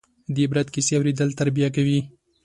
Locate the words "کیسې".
0.73-0.93